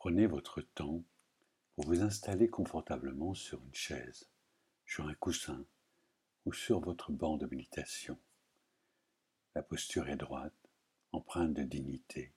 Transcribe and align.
Prenez 0.00 0.26
votre 0.26 0.62
temps 0.62 1.04
pour 1.74 1.84
vous 1.84 2.00
installer 2.00 2.48
confortablement 2.48 3.34
sur 3.34 3.62
une 3.62 3.74
chaise, 3.74 4.30
sur 4.86 5.06
un 5.06 5.12
coussin 5.12 5.62
ou 6.46 6.54
sur 6.54 6.80
votre 6.80 7.12
banc 7.12 7.36
de 7.36 7.44
méditation. 7.44 8.18
La 9.54 9.62
posture 9.62 10.08
est 10.08 10.16
droite, 10.16 10.56
empreinte 11.12 11.52
de 11.52 11.64
dignité, 11.64 12.32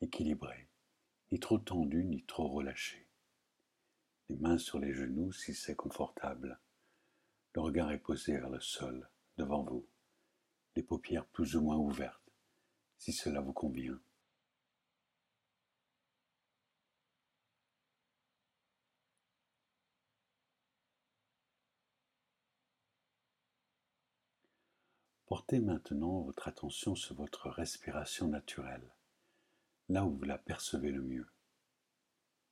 équilibrée, 0.00 0.70
ni 1.30 1.38
trop 1.38 1.58
tendue 1.58 2.02
ni 2.02 2.22
trop 2.22 2.48
relâchée. 2.48 3.06
Les 4.30 4.36
mains 4.36 4.56
sur 4.56 4.78
les 4.78 4.94
genoux 4.94 5.32
si 5.32 5.52
c'est 5.52 5.76
confortable. 5.76 6.58
Le 7.52 7.60
regard 7.60 7.92
est 7.92 7.98
posé 7.98 8.38
vers 8.38 8.48
le 8.48 8.60
sol, 8.60 9.06
devant 9.36 9.64
vous, 9.64 9.86
les 10.76 10.82
paupières 10.82 11.26
plus 11.26 11.56
ou 11.56 11.60
moins 11.60 11.76
ouvertes, 11.76 12.32
si 12.96 13.12
cela 13.12 13.42
vous 13.42 13.52
convient. 13.52 14.00
Portez 25.26 25.58
maintenant 25.58 26.20
votre 26.20 26.46
attention 26.46 26.94
sur 26.94 27.16
votre 27.16 27.50
respiration 27.50 28.28
naturelle, 28.28 28.88
là 29.88 30.04
où 30.04 30.16
vous 30.16 30.24
la 30.24 30.38
percevez 30.38 30.92
le 30.92 31.02
mieux. 31.02 31.26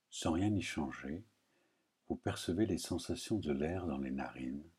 Sans 0.09 0.33
rien 0.33 0.53
y 0.53 0.61
changer, 0.61 1.23
vous 2.09 2.17
percevez 2.17 2.65
les 2.65 2.77
sensations 2.77 3.37
de 3.37 3.53
l'air 3.53 3.87
dans 3.87 3.97
les 3.97 4.11
narines, 4.11 4.69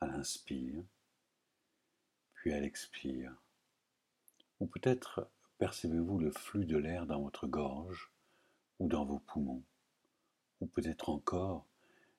à 0.00 0.08
l'inspire, 0.08 0.84
puis 2.34 2.52
à 2.52 2.60
l'expire. 2.60 3.34
Ou 4.60 4.66
peut-être 4.66 5.30
percevez-vous 5.56 6.18
le 6.18 6.32
flux 6.32 6.66
de 6.66 6.76
l'air 6.76 7.06
dans 7.06 7.22
votre 7.22 7.46
gorge 7.46 8.12
ou 8.78 8.88
dans 8.88 9.06
vos 9.06 9.20
poumons, 9.20 9.62
ou 10.60 10.66
peut-être 10.66 11.08
encore 11.08 11.64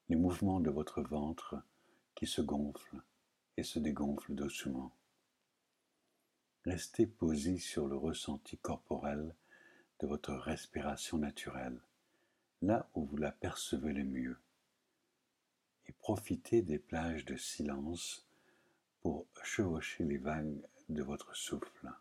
les 0.09 0.15
mouvements 0.15 0.59
de 0.59 0.71
votre 0.71 1.03
ventre 1.03 1.61
qui 2.15 2.25
se 2.25 2.41
gonflent 2.41 3.03
et 3.57 3.63
se 3.63 3.77
dégonflent 3.77 4.33
doucement. 4.33 4.91
Restez 6.65 7.07
posé 7.07 7.57
sur 7.57 7.87
le 7.87 7.97
ressenti 7.97 8.57
corporel 8.57 9.35
de 9.99 10.07
votre 10.07 10.33
respiration 10.33 11.17
naturelle, 11.17 11.81
là 12.61 12.89
où 12.95 13.03
vous 13.03 13.17
la 13.17 13.33
percevez 13.33 13.91
le 13.91 14.05
mieux, 14.05 14.37
et 15.87 15.91
profitez 15.91 16.61
des 16.61 16.79
plages 16.79 17.25
de 17.25 17.35
silence 17.35 18.25
pour 19.01 19.27
chevaucher 19.43 20.05
les 20.05 20.17
vagues 20.17 20.65
de 20.87 21.03
votre 21.03 21.35
souffle. 21.35 21.91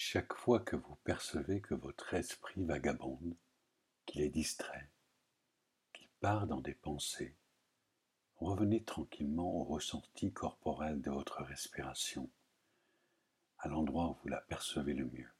Chaque 0.00 0.34
fois 0.34 0.60
que 0.60 0.76
vous 0.76 0.94
percevez 1.02 1.60
que 1.60 1.74
votre 1.74 2.14
esprit 2.14 2.62
vagabonde, 2.64 3.34
qu'il 4.06 4.20
est 4.20 4.28
distrait, 4.28 4.88
qu'il 5.92 6.06
part 6.20 6.46
dans 6.46 6.60
des 6.60 6.76
pensées, 6.76 7.34
revenez 8.36 8.84
tranquillement 8.84 9.52
au 9.52 9.64
ressenti 9.64 10.32
corporel 10.32 11.02
de 11.02 11.10
votre 11.10 11.42
respiration, 11.42 12.30
à 13.58 13.66
l'endroit 13.66 14.10
où 14.10 14.16
vous 14.22 14.28
la 14.28 14.40
percevez 14.42 14.94
le 14.94 15.06
mieux. 15.06 15.32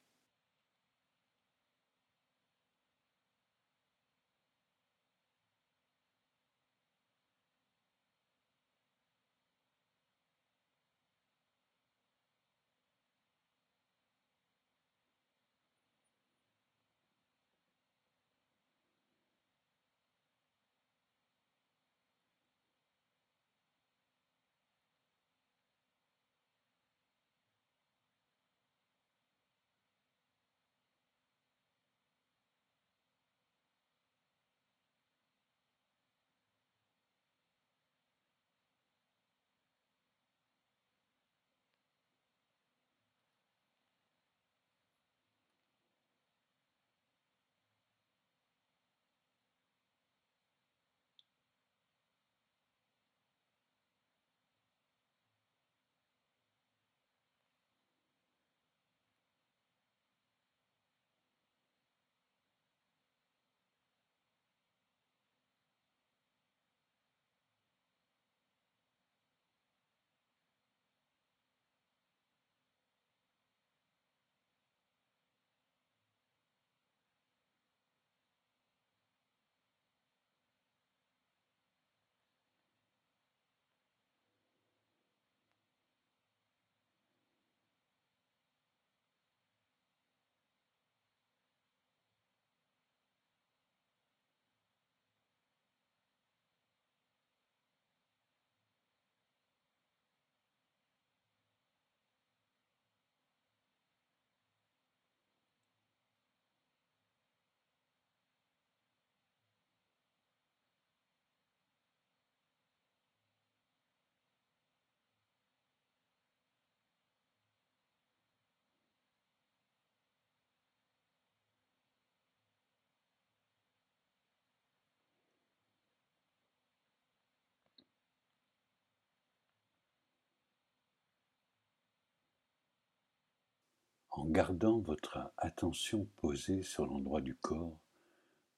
En 134.18 134.24
gardant 134.24 134.80
votre 134.80 135.32
attention 135.36 136.06
posée 136.16 136.64
sur 136.64 136.84
l'endroit 136.86 137.20
du 137.20 137.36
corps 137.36 137.78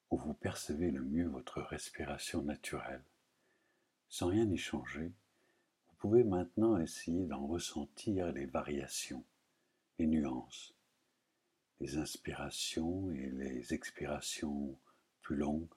où 0.09 0.17
vous 0.17 0.33
percevez 0.33 0.89
le 0.89 1.03
mieux 1.03 1.27
votre 1.27 1.61
respiration 1.61 2.41
naturelle. 2.41 3.03
Sans 4.09 4.27
rien 4.27 4.49
y 4.49 4.57
changer, 4.57 5.11
vous 5.87 5.95
pouvez 5.99 6.23
maintenant 6.23 6.79
essayer 6.79 7.27
d'en 7.27 7.45
ressentir 7.45 8.31
les 8.31 8.47
variations, 8.47 9.23
les 9.99 10.07
nuances, 10.07 10.73
les 11.79 11.97
inspirations 11.97 13.11
et 13.11 13.29
les 13.29 13.71
expirations 13.71 14.75
plus 15.21 15.35
longues 15.35 15.73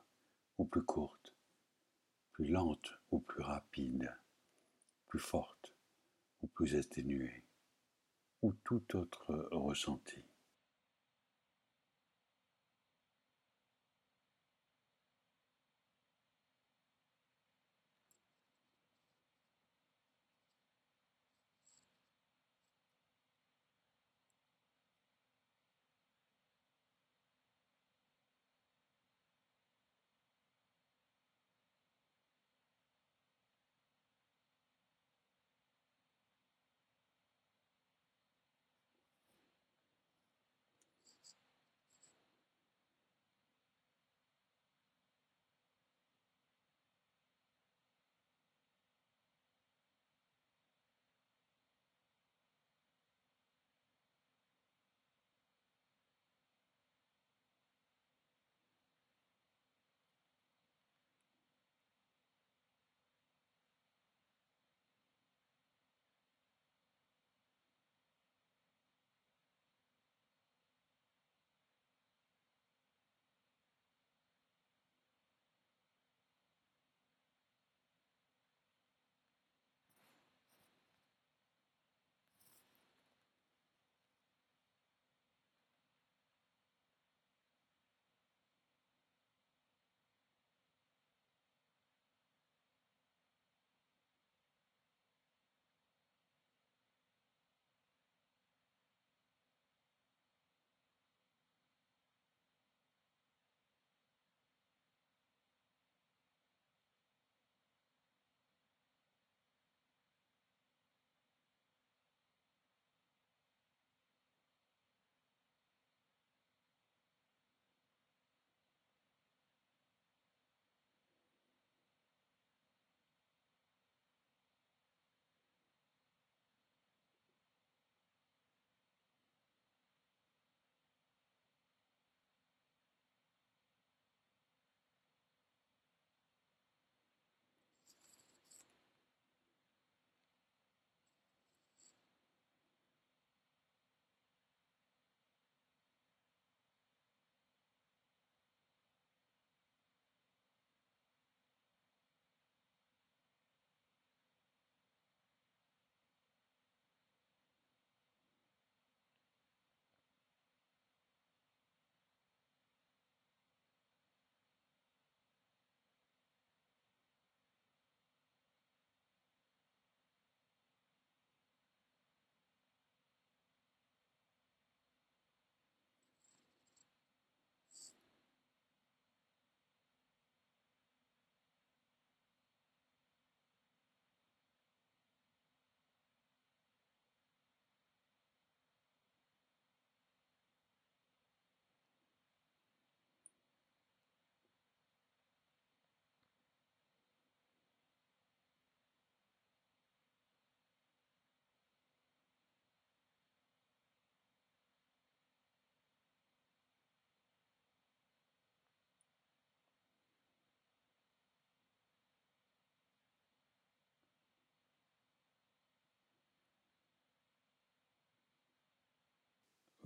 ou 0.56 0.64
plus 0.64 0.82
courtes, 0.82 1.34
plus 2.32 2.48
lentes 2.48 2.94
ou 3.10 3.18
plus 3.20 3.42
rapides, 3.42 4.14
plus 5.08 5.20
fortes 5.20 5.74
ou 6.42 6.46
plus 6.46 6.74
atténuées, 6.74 7.43
ou 8.44 8.52
tout 8.62 8.94
autre 8.94 9.48
ressenti. 9.52 10.22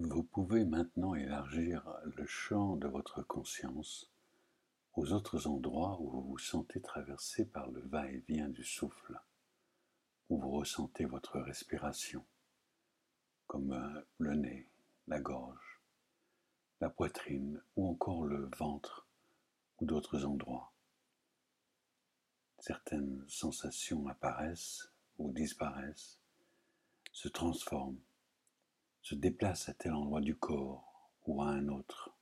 Vous 0.00 0.22
pouvez 0.22 0.64
maintenant 0.64 1.16
élargir 1.16 1.82
le 2.04 2.24
champ 2.24 2.76
de 2.76 2.86
votre 2.86 3.20
conscience 3.22 4.08
aux 4.94 5.12
autres 5.12 5.48
endroits 5.48 6.00
où 6.00 6.08
vous 6.08 6.22
vous 6.22 6.38
sentez 6.38 6.80
traversé 6.80 7.44
par 7.44 7.68
le 7.72 7.80
va-et-vient 7.80 8.48
du 8.48 8.62
souffle, 8.62 9.20
où 10.28 10.38
vous 10.38 10.52
ressentez 10.52 11.04
votre 11.04 11.40
respiration, 11.40 12.24
comme 13.48 13.72
euh, 13.72 14.00
le 14.18 14.36
nez, 14.36 14.68
la 15.08 15.18
gorge, 15.18 15.80
la 16.80 16.90
poitrine 16.90 17.60
ou 17.74 17.88
encore 17.88 18.24
le 18.24 18.48
ventre 18.56 19.04
ou 19.80 19.84
d'autres 19.84 20.24
endroits. 20.24 20.72
Certaines 22.60 23.24
sensations 23.26 24.06
apparaissent 24.06 24.92
ou 25.18 25.32
disparaissent, 25.32 26.20
se 27.12 27.26
transforment 27.26 27.98
se 29.08 29.14
déplace 29.14 29.70
à 29.70 29.72
tel 29.72 29.94
endroit 29.94 30.20
du 30.20 30.36
corps 30.36 31.10
ou 31.26 31.40
à 31.40 31.46
un 31.46 31.68
autre. 31.68 32.14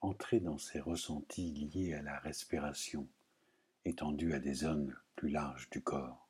Entrez 0.00 0.38
dans 0.38 0.58
ces 0.58 0.78
ressentis 0.78 1.50
liés 1.50 1.92
à 1.92 2.02
la 2.02 2.20
respiration, 2.20 3.08
étendus 3.84 4.32
à 4.32 4.38
des 4.38 4.54
zones 4.54 4.96
plus 5.16 5.28
larges 5.28 5.68
du 5.70 5.82
corps. 5.82 6.29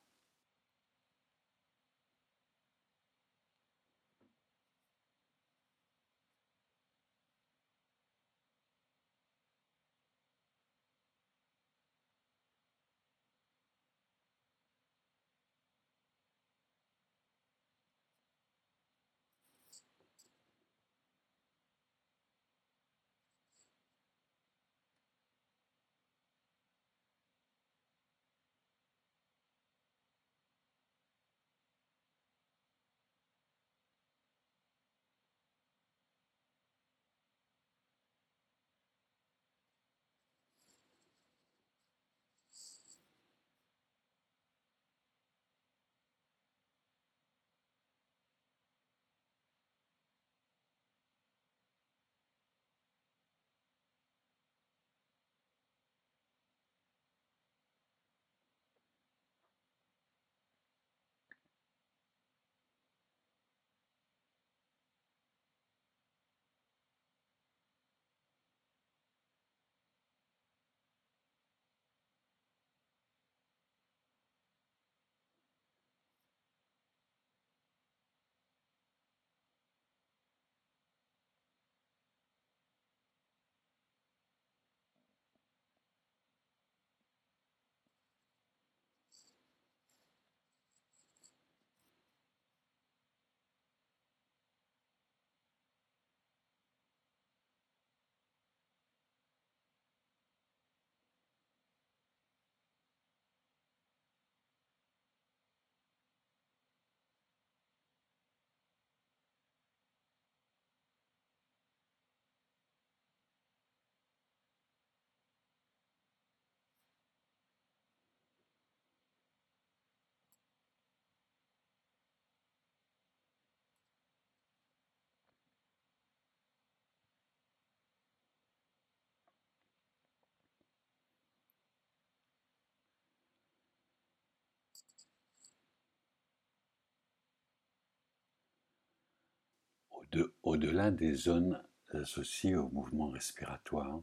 Au-delà 140.42 140.90
des 140.90 141.14
zones 141.14 141.62
associées 141.92 142.56
au 142.56 142.68
mouvement 142.70 143.10
respiratoire, 143.10 144.02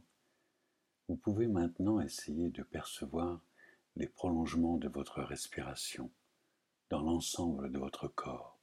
vous 1.08 1.16
pouvez 1.16 1.46
maintenant 1.46 2.00
essayer 2.00 2.50
de 2.50 2.62
percevoir 2.62 3.40
les 3.96 4.08
prolongements 4.08 4.76
de 4.76 4.88
votre 4.88 5.22
respiration 5.22 6.10
dans 6.90 7.02
l'ensemble 7.02 7.70
de 7.70 7.78
votre 7.78 8.08
corps, 8.08 8.58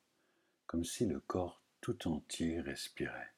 comme 0.65 0.85
si 0.85 1.05
le 1.05 1.19
corps 1.19 1.61
tout 1.81 2.07
entier 2.07 2.61
respirait. 2.61 3.34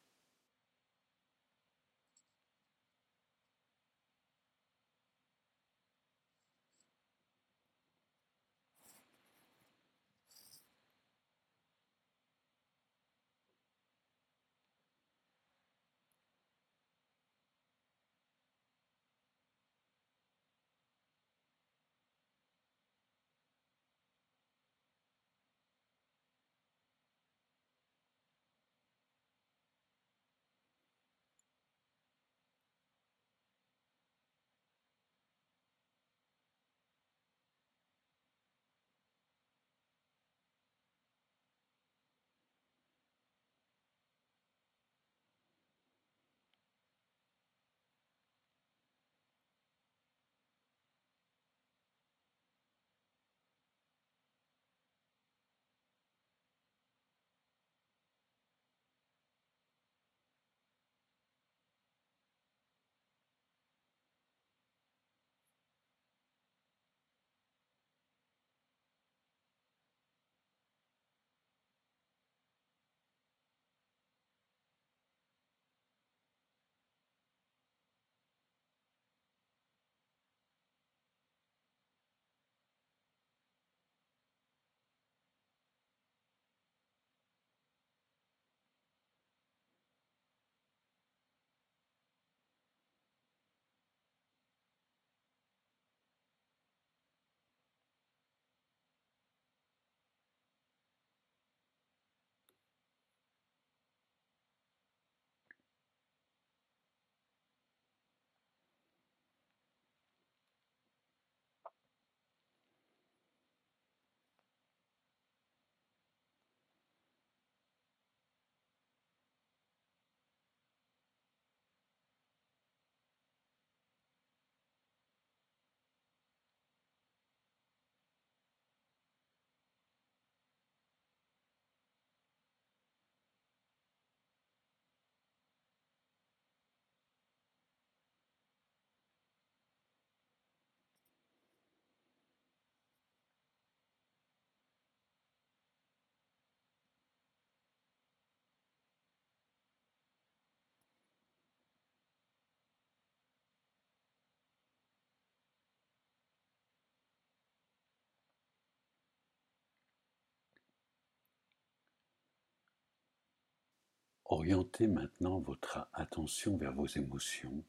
Orientez 164.29 164.87
maintenant 164.87 165.39
votre 165.39 165.87
attention 165.93 166.57
vers 166.57 166.73
vos 166.73 166.85
émotions, 166.85 167.63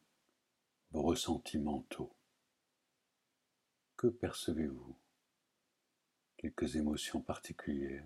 vos 0.90 1.02
ressentis 1.02 1.56
mentaux. 1.56 2.12
Que 3.96 4.08
percevez-vous? 4.08 4.96
Quelques 6.36 6.74
émotions 6.74 7.20
particulières 7.20 8.04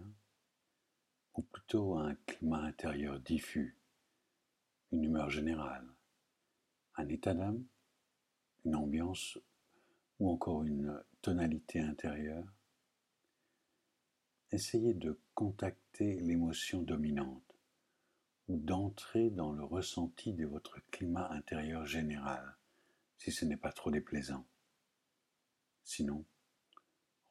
ou 1.32 1.40
plutôt 1.40 1.96
un 1.96 2.14
climat 2.26 2.60
intérieur 2.60 3.18
diffus, 3.20 3.74
une 4.90 5.04
humeur 5.04 5.30
générale, 5.30 5.88
un 6.96 7.08
état 7.08 7.32
d'âme, 7.32 7.64
une 8.66 8.76
ambiance 8.76 9.38
ou 10.20 10.30
encore 10.30 10.64
une 10.64 11.02
tonalité 11.22 11.80
intérieure? 11.80 12.44
Essayez 14.50 14.92
de 14.92 15.18
contacter 15.34 16.20
l'émotion 16.20 16.82
dominante 16.82 17.51
d'entrer 18.58 19.30
dans 19.30 19.52
le 19.52 19.64
ressenti 19.64 20.32
de 20.32 20.46
votre 20.46 20.78
climat 20.90 21.28
intérieur 21.30 21.86
général, 21.86 22.56
si 23.18 23.32
ce 23.32 23.44
n'est 23.44 23.56
pas 23.56 23.72
trop 23.72 23.90
déplaisant. 23.90 24.46
Sinon, 25.84 26.24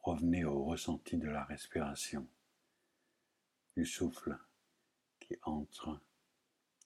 revenez 0.02 0.44
au 0.46 0.64
ressenti 0.64 1.18
de 1.18 1.30
la 1.30 1.44
respiration, 1.44 2.28
du 3.78 3.86
souffle 3.86 4.38
qui 5.20 5.38
entre 5.44 6.02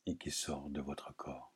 et 0.05 0.17
qui 0.17 0.31
sort 0.31 0.69
de 0.69 0.81
votre 0.81 1.15
corps. 1.15 1.54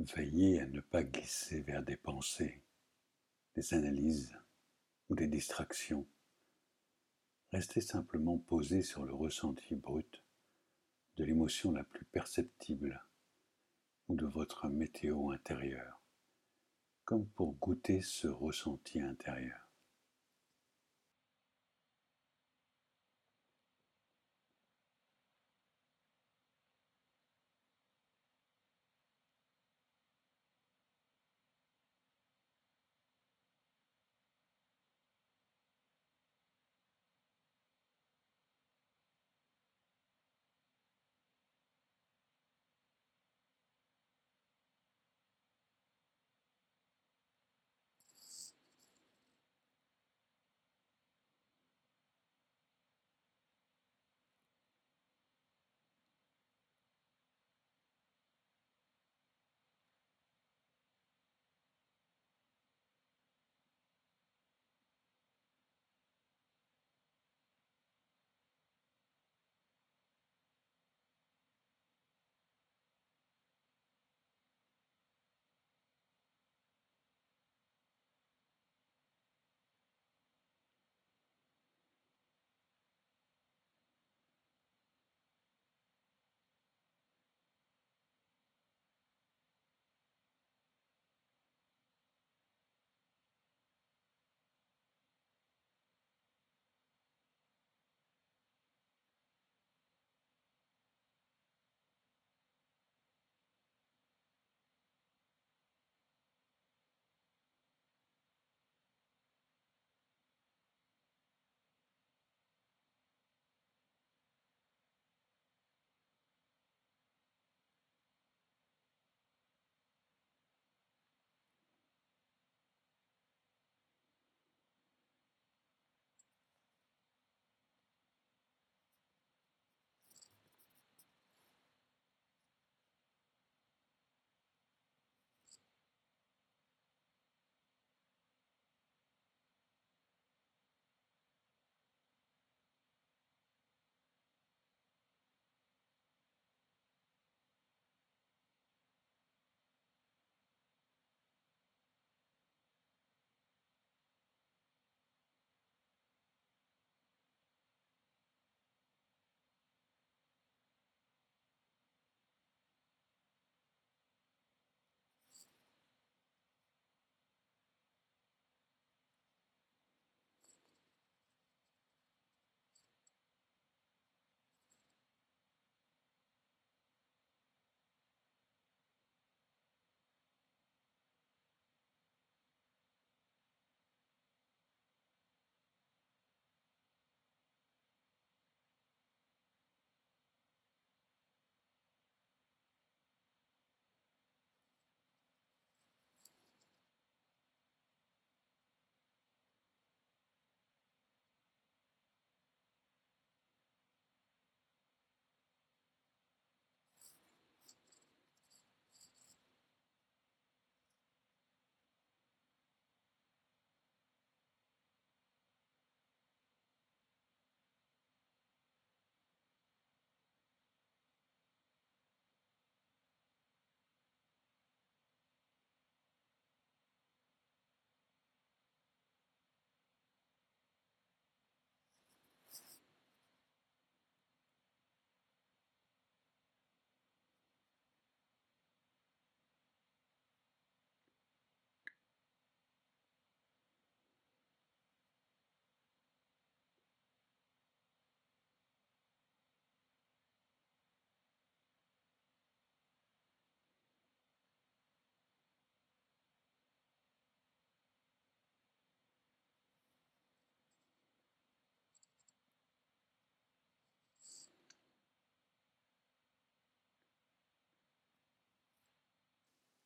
Veillez 0.00 0.60
à 0.60 0.66
ne 0.66 0.80
pas 0.80 1.02
glisser 1.02 1.60
vers 1.62 1.82
des 1.82 1.96
pensées, 1.96 2.62
des 3.56 3.74
analyses 3.74 4.38
ou 5.08 5.16
des 5.16 5.26
distractions. 5.26 6.06
Restez 7.50 7.80
simplement 7.80 8.38
posé 8.38 8.82
sur 8.82 9.04
le 9.04 9.12
ressenti 9.12 9.74
brut 9.74 10.22
de 11.16 11.24
l'émotion 11.24 11.72
la 11.72 11.82
plus 11.82 12.04
perceptible 12.04 13.04
ou 14.06 14.14
de 14.14 14.26
votre 14.26 14.68
météo 14.68 15.32
intérieure, 15.32 16.00
comme 17.04 17.26
pour 17.30 17.54
goûter 17.54 18.00
ce 18.00 18.28
ressenti 18.28 19.00
intérieur. 19.00 19.67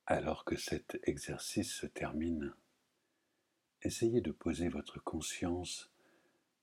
Alors 0.05 0.43
que 0.43 0.57
cet 0.57 0.99
exercice 1.03 1.73
se 1.73 1.85
termine, 1.85 2.53
essayez 3.83 4.19
de 4.19 4.33
poser 4.33 4.67
votre 4.67 4.99
conscience 4.99 5.93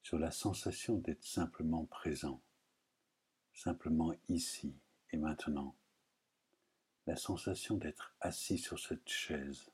sur 0.03 0.19
la 0.19 0.31
sensation 0.31 0.99
d'être 0.99 1.25
simplement 1.25 1.87
présent, 1.87 2.43
simplement 3.55 4.13
ici 4.29 4.77
et 5.11 5.17
maintenant, 5.17 5.75
la 7.07 7.17
sensation 7.17 7.79
d'être 7.79 8.15
assis 8.21 8.59
sur 8.59 8.79
cette 8.79 9.09
chaise 9.09 9.71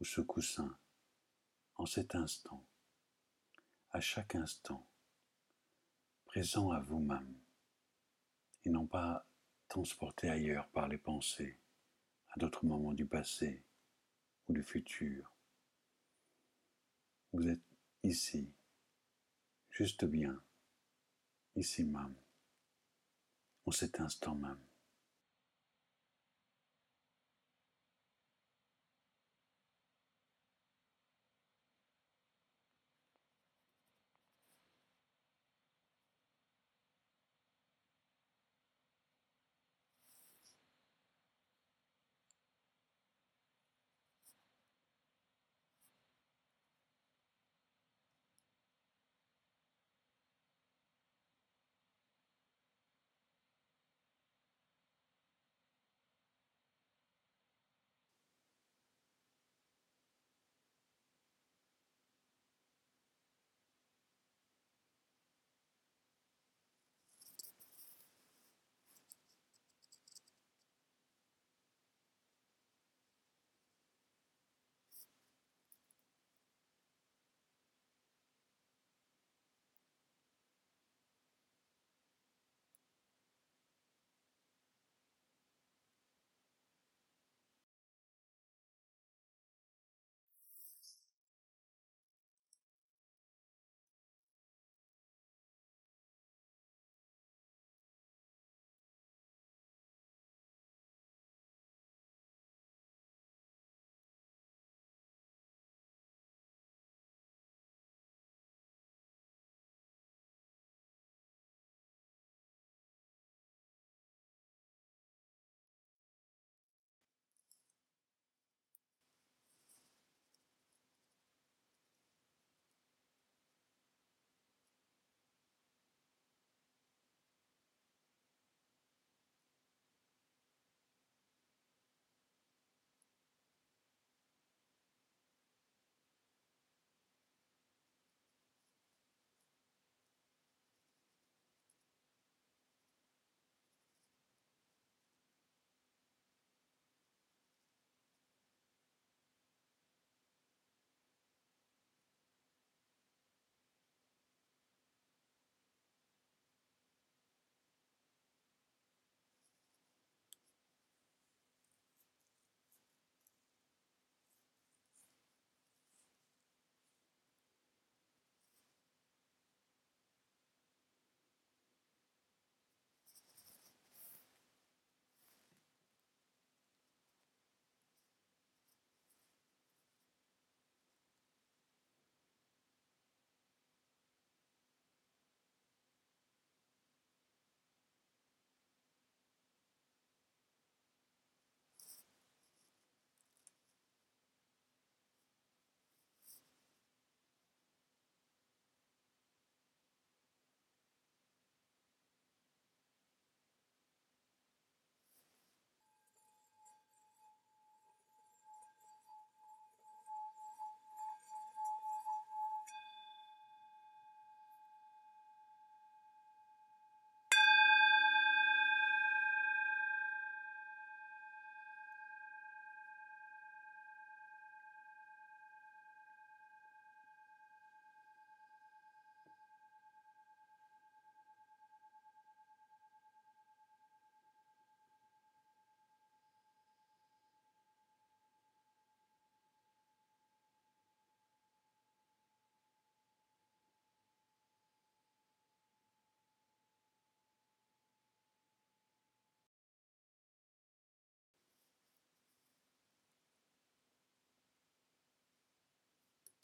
ou 0.00 0.04
ce 0.06 0.22
coussin 0.22 0.74
en 1.74 1.84
cet 1.84 2.14
instant, 2.14 2.64
à 3.90 4.00
chaque 4.00 4.34
instant, 4.34 4.88
présent 6.24 6.70
à 6.70 6.80
vous-même 6.80 7.34
et 8.64 8.70
non 8.70 8.86
pas 8.86 9.26
transporté 9.68 10.30
ailleurs 10.30 10.68
par 10.68 10.88
les 10.88 10.98
pensées 10.98 11.59
à 12.30 12.38
d'autres 12.38 12.64
moments 12.64 12.92
du 12.92 13.06
passé 13.06 13.62
ou 14.48 14.52
du 14.52 14.62
futur. 14.62 15.32
Vous 17.32 17.48
êtes 17.48 17.62
ici, 18.02 18.52
juste 19.70 20.04
bien, 20.04 20.40
ici 21.56 21.84
même, 21.84 22.14
en 23.66 23.70
cet 23.70 24.00
instant 24.00 24.34
même. 24.34 24.69